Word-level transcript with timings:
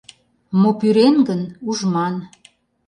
Мо 0.61 0.69
пӱрен 0.79 1.15
гын— 1.27 1.41
ужман 1.69 2.15